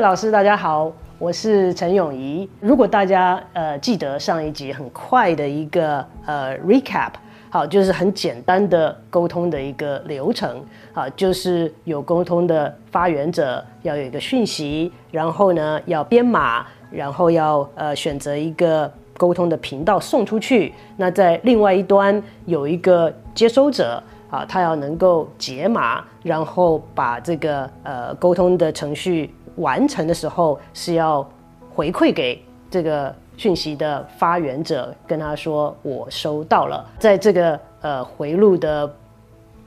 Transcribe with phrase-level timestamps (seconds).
[0.00, 2.48] 老师，大家好，我是陈永怡。
[2.58, 7.10] 如果大家呃记得上一集很快的一个呃 recap，
[7.50, 20.72] 好，就是很简单的沟通的一个流程，好，就是有沟通的发源者要有一个讯息，然后呢要编码，然后要呃选择一个沟通的频道送出去。
[20.96, 24.02] 那在另外一端有一个接收者。
[24.30, 29.28] 啊，他要能够解码，然后把这个呃沟通的程序
[29.60, 31.26] 完成的时候，是要
[31.74, 36.84] 回馈给这个讯息的发源者，跟他说我收到了。
[36.98, 38.92] 在这个呃回路的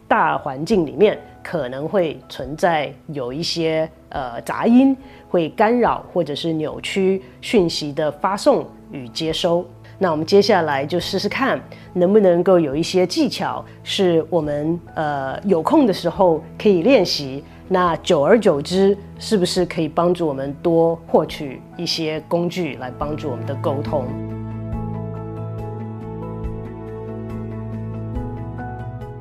[0.07, 4.95] 大环境里面，可能会存在有一些呃杂音，
[5.29, 9.65] 会干扰或者是扭曲讯息的发送与接收。
[9.99, 11.62] 那我们接下来就试试看，
[11.93, 17.43] 能不能够有一些技巧，是我们呃有空的时候可以练习。
[17.69, 24.05] 那久而久之，是不是可以帮助我们多获取一些工具来帮助我们的沟通？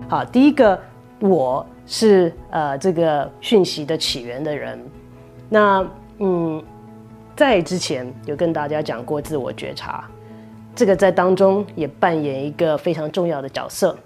[0.09, 0.79] 好，第一个，
[1.21, 4.79] 我是呃这个讯息的起源的人。
[5.49, 5.87] 那
[6.19, 6.63] 嗯，
[7.35, 10.05] 在之前有跟大家讲过自我觉察。
[10.75, 13.97] 这个在当中也扮演一个非常重要的角色。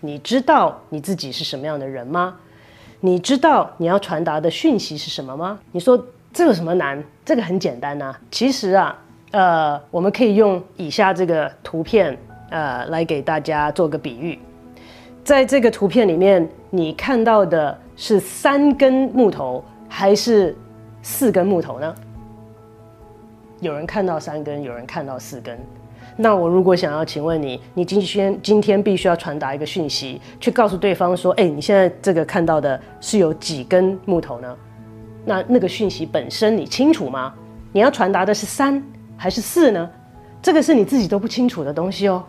[0.00, 2.34] 你知道你自己是什么样的人吗？
[3.04, 5.60] 你知道你要传达的讯息是什么吗？
[5.72, 6.02] 你说
[6.32, 7.04] 这有什么难？
[7.22, 8.16] 这个很简单呐。
[8.30, 8.98] 其实啊，
[9.32, 12.16] 呃，我们可以用以下这个图片，
[12.48, 14.38] 呃，来给大家做个比喻。
[15.22, 20.56] 在这个图片里面，你看到的是三根木头还是
[21.02, 21.94] 四根木头呢？
[23.60, 25.58] 有人看到三根，有人看到四根。
[26.16, 34.56] 那我如果想要请问你，你今天今天必须要传达一个讯息，去告诉对方说，哎，你现在这个看到的是有几根木头呢？
[35.24, 37.34] 那那个讯息本身你清楚吗？
[37.72, 38.80] 你要传达的是三
[39.16, 39.90] 还是四呢？
[40.40, 42.22] 这个是你自己都不清楚的东西哦。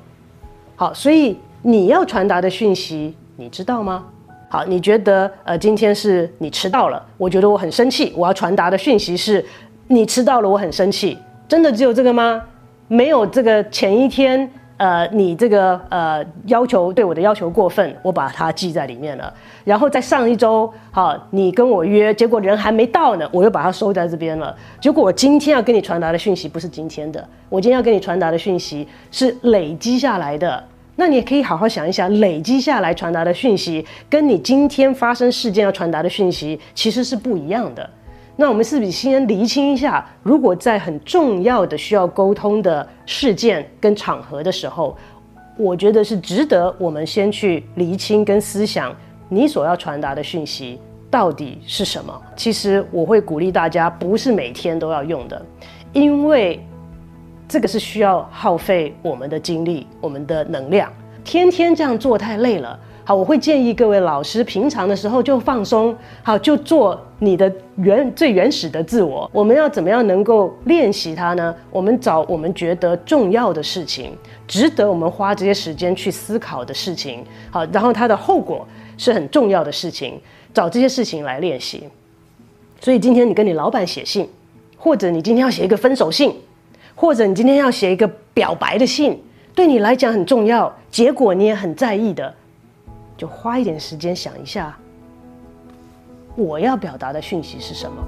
[0.76, 4.06] 好，所以你要传达的讯息你知道吗？
[4.50, 9.46] 好，你觉得呃今天是你迟到了，我觉得我很生气，我要传达的讯息是
[9.88, 11.18] 你迟到了，我很生气，
[11.48, 12.42] 真的只有这个吗？
[12.88, 19.34] 没有这个前一天，呃，你这个呃要求对我的要求过分，我把它记在里面了。
[19.64, 24.56] 然后在上一周，好，你跟我约，结果人还没到呢，我又把它收在这边了。
[24.80, 30.64] 结果我今天要跟你传达的讯息不是今天的，我今天要跟你传达的讯息是累积下来的。
[30.98, 37.90] 那你也可以好好想一想，累积下来传达的讯息，跟你今天发生事件要传达的讯息其实是不一样的。
[38.38, 44.98] 那我们是不是先厘清一下，如果在很重要的需要沟通的事件跟场合的时候，
[45.58, 48.94] 我觉得是值得我们先去厘清跟思想，
[49.30, 50.78] 你所要传达的讯息
[51.10, 52.22] 到底是什么？
[52.36, 55.46] 其实我会鼓励大家，不是每天都要用的，
[55.94, 56.62] 因为
[57.48, 60.92] 这个是需要耗费我们的精力、我们的能量，
[61.24, 62.78] 天天这样做太累了。
[63.08, 69.30] 好，我会建议各位老师，平常的时候就放松，好，就做你的原最原始的自我。
[69.32, 71.56] 我们要怎么样能够练习它呢？
[71.70, 74.18] 我们找我们觉得重要的事情，
[74.48, 78.68] 值得我们花这些时间去思考的事情，好，然后它的后果
[78.98, 80.20] 是很重要的事情，
[80.52, 81.84] 找这些事情来练习。
[82.82, 84.28] 所以今天你跟你老板写信，
[84.78, 86.34] 或者你今天要写一个分手信，
[86.96, 89.22] 或者你今天要写一个表白的信，
[89.54, 92.34] 对你来讲很重要，结果你也很在意的。
[93.18, 94.78] 就花一点时间想一下，
[96.36, 98.04] 我要表达的讯息是什么？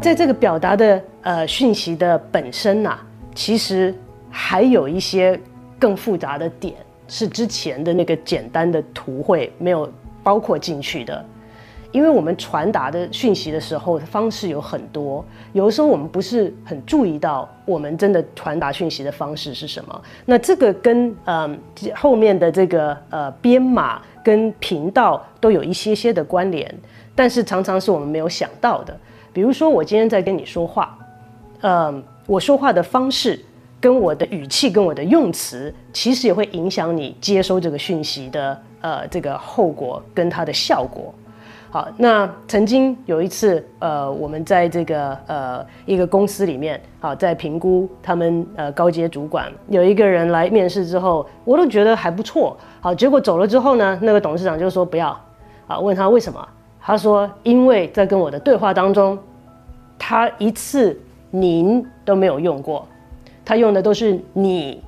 [0.00, 2.98] 在这个表达的呃讯息的本身呐，
[3.34, 3.94] 其实
[4.30, 5.38] 还有一些
[5.78, 6.74] 更复杂的点，
[7.08, 11.24] 是之前的那个简单的图会没有包括进去的。
[11.90, 15.24] 因为我们传达的讯息的时候方式有很多，
[15.54, 20.02] 有的时候我们不是很注意到我们真的传达讯息的方式是什么。
[20.26, 21.58] 那这个跟嗯
[21.94, 26.72] 后面的这个呃编码跟频道都有一些些的关联，
[27.14, 28.94] 但是常常是我们没有想到的。
[29.32, 30.98] 比如说我今天在跟你说话，
[31.62, 33.42] 嗯，我说话的方式
[33.80, 41.14] 跟我的语气跟我的用词，其实也会影响你接收这个讯息的呃这个后果跟它的效果。
[41.70, 55.08] 好，那曾经有一次，呃，我们在这个呃一个公司里面，好，在评估他们呃高阶主管，有一个人来面试之后，我都觉得还不错，好，结果走了之后呢，那个董事长就说不要，
[55.66, 56.48] 啊，问他为什么，
[56.80, 59.18] 他说因为在跟我的对话当中，
[59.98, 60.98] 他一次
[61.30, 62.88] 您都没有用过，
[63.44, 64.82] 他用的都是你，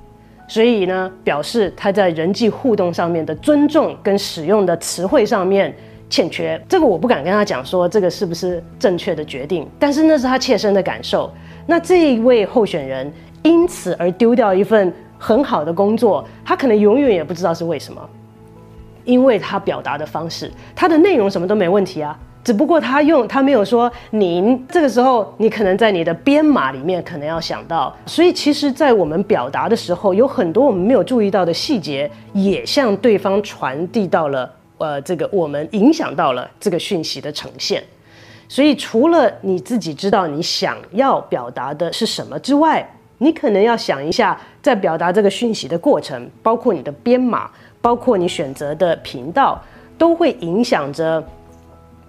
[0.49, 5.75] 所以呢，表示他在人际互动上面的尊重跟使用的词汇上面。
[6.11, 6.61] 欠缺。
[6.69, 11.33] 这个我不敢跟他讲说这个是不是正确的决定，但是那是他切身的感受。
[11.67, 13.11] 那这一位候选人
[13.43, 18.01] 因此而丢掉一份很好的工作，他可能永远也不知道是为什么，
[19.05, 22.19] 因为他表达的方式，他的内容什么都没问题啊。
[22.43, 37.82] 只不过他用他没有说您这个时候，你可能在你的编码里面可能要想到，所以其实，在我们表达的时候，有很多我们没有注意到的细节，也向对方传递到了，呃，这个我们影响到了这个讯息的呈现。
[38.49, 42.85] 所以，除了你自己知道你想要表达的是什么之外，
[43.19, 47.50] 你可能要想一下，在表达这个讯息的过程，包括你的编码，
[47.81, 49.62] 包括你选择的频道，
[49.97, 51.23] 都会影响着。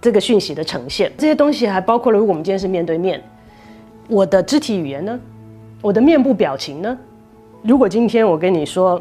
[0.03, 3.21] 这个讯息的呈现，这些东西还包括了，如果我们今天是面对面，
[4.07, 5.19] 我的肢体语言呢，
[5.79, 6.97] 我的面部表情呢？
[7.62, 9.00] 如果今天我跟你说，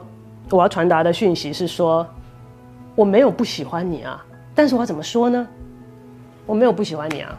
[0.51, 2.07] 我要传达的讯息是说，
[2.95, 5.47] 我没有不喜欢你啊，但是我怎么说呢？
[6.47, 7.39] 我没有不喜欢你啊，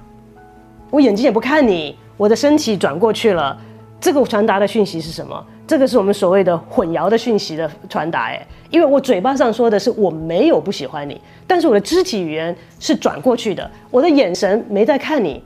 [0.90, 3.58] 我眼睛也不看你，我的身体转过去了，
[4.00, 5.46] 这个传达的讯息是什么？
[5.68, 15.44] 这个是我们所谓的混淆的讯息的传达，哎，因为我嘴巴上说的是我没有不喜欢你，但是我的肢体语言是转过去的，我的眼神没在看你，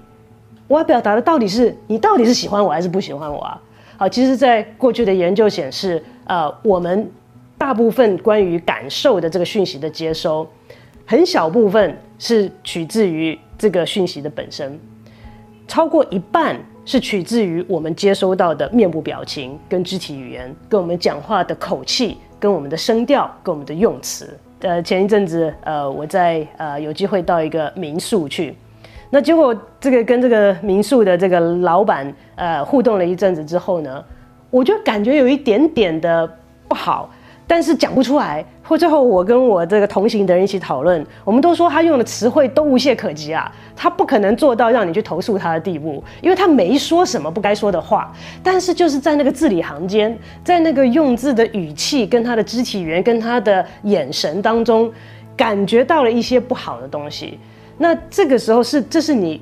[0.67, 3.61] 我要表达的到底是你到底是喜欢我还是不喜欢我啊？
[3.97, 7.09] 好，其实，在过去的研究显示，呃，我们
[7.57, 10.47] 大部分关于感受的这个讯息的接收，
[11.05, 14.79] 很小部分是取自于这个讯息的本身，
[15.67, 16.59] 超过一半。
[16.87, 24.37] 是取自于我们接收到的面部表情、跟肢体语言、跟我们讲话的口气、跟我们的声调、跟我们的用词。
[24.59, 28.55] 呃，前一阵子，呃，我在呃有机会到一个民宿去，
[29.09, 34.05] 那结果这个跟这个民宿的这个老板呃互动了一阵子之后呢，
[34.51, 36.31] 我就感觉有一点点的
[36.67, 37.09] 不好。
[37.47, 48.11] 但是讲不出来，或最后我跟我这个同行的人一起讨论，我们都说他用的词汇都无懈可击啊，他不可能做到让你去投诉他的地步，因为他没说什么不该说的话，
[48.41, 54.91] 但是就是在那个字里行间，在那个用字的语气、跟他的肢体语言、跟他的眼神当中，
[55.37, 57.37] 感觉到了一些不好的东西。
[57.77, 59.39] 那这个时候是这是你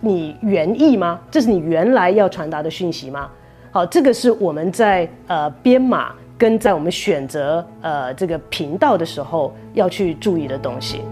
[0.00, 1.20] 你原意吗？
[1.30, 3.28] 这是你原来要传达的讯息吗？
[3.70, 6.12] 好，这个是我们在呃编码。
[6.42, 11.02] 跟在我们选择呃这个频道的时候要去注意的东西。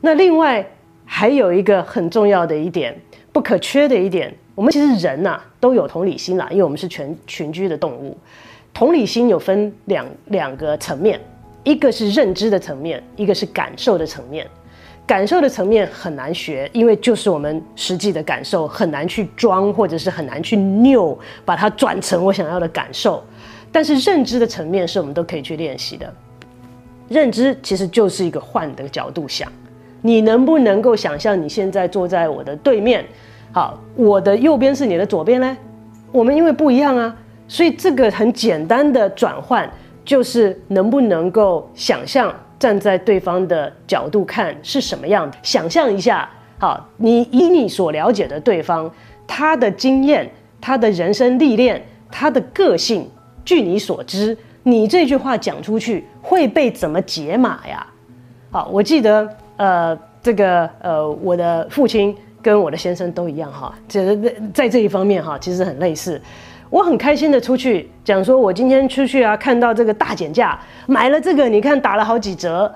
[0.00, 0.66] 那另外
[1.04, 2.98] 还有一个很重要的一点，
[3.34, 8.16] 不可缺的一点，我们其实人呐都有同理心啦，因为我们是全群居的动物。
[8.72, 11.20] 同理心有分两两个层面，
[11.64, 14.48] 一个是认知的层面，一个是感受的层面。
[15.06, 23.22] 感受的层面很难学，因为就是我们实际的感受很难去装，或者是很难去拗，把它转成我想要的感受。
[23.70, 26.12] 但是认知的层面是我们都可以去练习的。
[27.08, 29.50] 认知其实就是一个换的角度想，
[30.00, 33.04] 你能不能够想象你现在坐在我的对面？
[33.50, 35.56] 好，我的右边是你的左边呢？
[36.10, 37.14] 我们因为不一样啊，
[37.48, 39.70] 所以这个很简单的转换
[40.04, 42.34] 就是能不能够想象。
[42.62, 45.36] 站在对方的角度看是什么样的？
[45.42, 48.88] 想象一下，好，你以你所了解的对方，
[49.26, 53.10] 他的经验、他的人生历练、他的个性，
[53.44, 57.84] 据你所知，你这句话讲出去会被怎么解码呀？
[58.52, 64.16] 好，我记得，呃，这个，呃，我的父亲跟我的先生都一样哈，这
[64.54, 66.22] 在这一方面哈，其实很类似。
[66.72, 72.72] 我很开心的出去讲说，我今天出去啊，看到这个大减价，买了这个，你看打了好几折。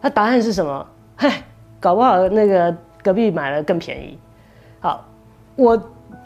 [0.00, 0.86] 他答案是什么？
[1.16, 1.42] 嗨，
[1.80, 2.72] 搞不好那个
[3.02, 4.16] 隔壁买了更便宜。
[4.78, 5.04] 好，
[5.56, 5.76] 我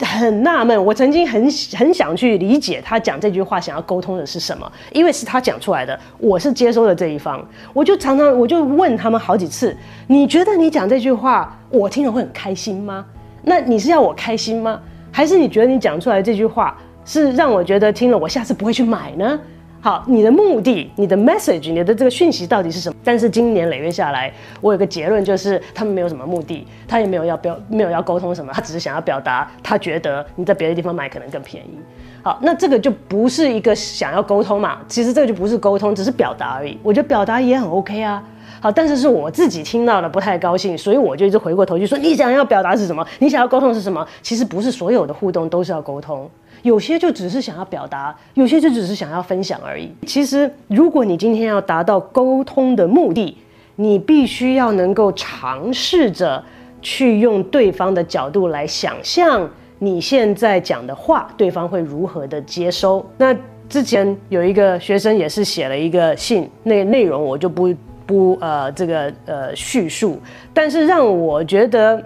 [0.01, 9.75] 很纳闷，我曾经很很想去理解他讲这句话想要沟通的是什么，因为是他讲出来的，我是接收的这一方，我就常常我就问他们好几次，
[10.05, 13.03] 你觉得你讲这句话，我听了会很开心吗？
[13.41, 14.79] 那你是要我开心吗？
[15.11, 16.77] 还是你觉得你讲出来这句话？
[17.09, 19.39] 是让我觉得听了我下次不会去买呢。
[19.81, 22.95] 好，你的目的、你的 message、你的这个讯息到底是什么？
[23.03, 31.79] 但是今年累月下来，我有个结论，就是他们没有什么目的，他也没有要表，没有要沟通什么，他只是想要表达，他觉得你在别的地方买可能更便宜。
[32.21, 34.77] 好，那这个就不是一个想要沟通嘛？
[34.87, 36.77] 其实这个就不是沟通，只是表达而已。
[36.83, 38.23] 我觉得表达也很 OK 啊。
[38.61, 43.05] 好，但是是我自己听到了不太高兴，所以我就一直回过头去说，你想要表达是什么？
[43.19, 44.05] 你想要沟通是什么？
[44.21, 46.29] 其实不是所有的互动都是要沟通。
[46.61, 49.89] 有些就只是想要表达，有些就只是想要分享而已。
[50.05, 53.37] 其实，如果你今天要达到沟通的目的，
[53.77, 56.43] 你必须要能够尝试着
[56.81, 59.49] 去用对方的角度来想象
[59.79, 63.05] 你现在讲的话，对方会如何的接收。
[63.17, 63.33] 那
[63.69, 67.73] 之前有一个学生也是写了一个信，那内容我就不
[68.09, 70.19] 不呃这个呃叙述，
[70.51, 72.03] 但是让我觉得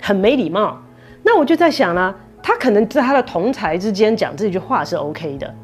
[0.00, 0.76] 很没礼貌。
[1.22, 5.54] 那我就在想呢，他可能在他的同才之间讲这句话是 OK 的，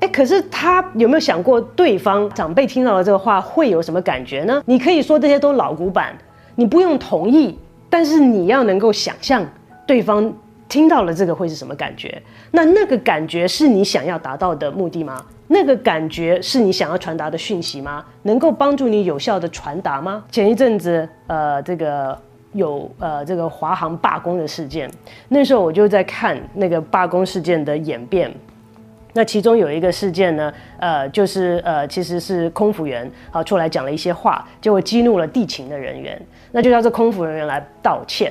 [0.00, 4.62] 哎，可是他有没有想过对方长辈听到了这个话会有什么感觉呢？
[4.66, 6.14] 你可以说这些都老古板，
[6.54, 7.58] 你不用同意，
[7.88, 9.42] 但是你要能够想象
[9.86, 10.30] 对方
[10.68, 12.20] 听到了这个会是什么感觉。
[12.50, 15.24] 那那个感觉是你想要达到的目的吗？
[15.52, 18.04] 那个感觉是你想要传达的讯息吗？
[18.22, 20.24] 能够帮助你有效的传达吗？
[20.30, 22.18] 前一阵子，呃，这个。
[22.54, 24.86] 有呃这个华航罢工的事件，
[25.28, 28.30] 那时候我就在看那个罢工事件的演变。
[29.14, 38.30] 那其中有一个事件呢，呃，就是呃其实是空服员啊出来讲了一些话，结果激怒了地勤的人员，那就叫这空服人员来道歉。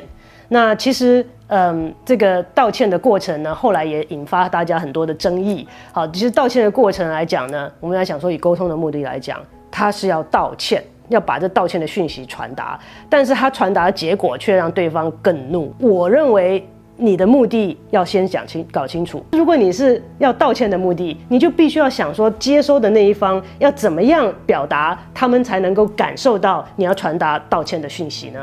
[0.53, 5.65] 那其实嗯这个道歉的过程呢，后来也引发大家很多的争议。
[5.93, 9.39] 好，其实道歉的过程来讲呢，我们来想说以沟通的目的来讲，
[9.71, 10.83] 他是要道歉。
[11.09, 12.79] 要把这道歉的讯息传达，
[13.09, 15.73] 但是他传达的结果却让对方更怒。
[15.77, 16.65] 我认为
[16.95, 19.21] 你的目的要先讲清、搞清楚。
[19.33, 28.39] 如果你是要道歉的目的，你就必须要想说，接收的那一方要怎么样表达，他们才能够感受到你要传达道歉的讯息呢？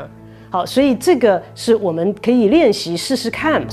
[0.51, 3.63] 好，所以这个是我们可以练习试试看。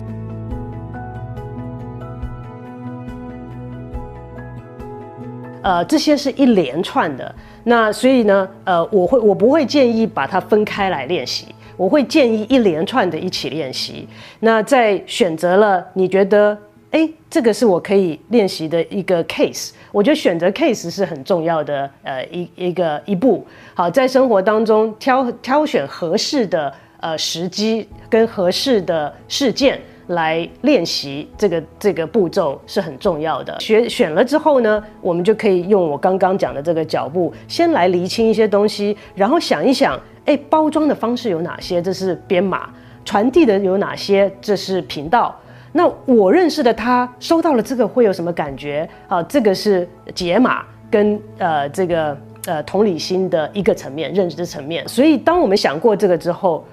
[5.62, 7.34] 呃，这些是一连串的。
[7.64, 14.06] 那所以呢，呃，我会我不会建议把它分开来练习，我会建议一连串的一起练习。
[14.38, 16.56] 那在选择了你觉得，
[16.90, 23.46] 哎，这个是我可以练习的一个 case，我觉得选择 case 是很重要的，呃，一一个一步。
[23.74, 29.80] 好，在生活当中挑挑选合适的呃时机跟合适的事件。
[30.10, 33.58] 来练习这个这个步骤是很重要的。
[33.58, 41.82] 选选了之后呢，我们就可以用我刚刚讲的这个脚步，先来厘清一些东西，然后想一想，哎，包装的方式有哪些？
[41.82, 42.72] 这是编码
[43.04, 44.32] 传递的有哪些？
[44.40, 45.36] 这是频道。
[45.76, 48.88] 那我认识的他收到了这个会有什么感觉？
[49.06, 52.16] 啊，这个是解码跟呃这个
[52.46, 54.88] 呃同理心的一个层面，认知层面。
[54.88, 56.64] 所以当我们想过这个之后，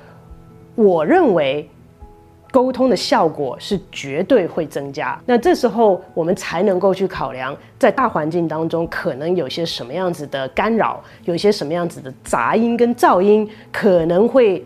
[0.75, 1.69] 我认为。
[2.53, 14.63] 沟通的效果是绝对会增加，那这时候我们才能够去考量，在大环境当中可能有些什么样子的干扰，有些什么样子的杂音跟噪音，可能会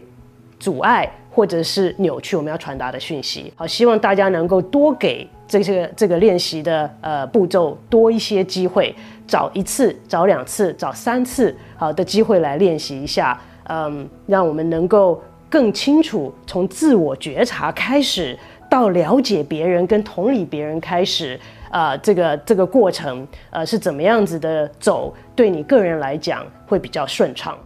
[0.60, 3.53] 阻碍或者是扭曲我们要传达的讯息。
[3.56, 8.96] 好，希望大家能够多给这些这个练习的呃步骤多一些机会，
[9.27, 15.22] 找一次、找两次、找三次好的机会来练习一下，嗯，让我们能够。
[15.50, 18.38] 更清楚，从自我觉察开始，
[18.70, 21.39] 到了解别人跟同理别人开始，
[21.72, 27.58] 啊，这个这个过程，呃，是怎么样子的走，对你个人来讲会比较顺畅。